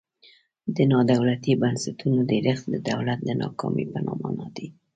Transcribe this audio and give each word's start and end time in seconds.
د 0.75 0.77
نا 0.91 0.99
دولتي 1.11 1.51
بنسټونو 1.61 2.19
ډیرښت 2.31 2.65
د 2.69 2.75
دولت 2.89 3.19
د 3.23 3.29
ناکامۍ 3.43 3.85
په 3.91 3.99
مانا 4.21 4.47
دی. 4.55 4.67